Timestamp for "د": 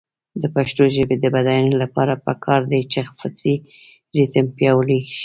0.41-0.43, 1.19-1.25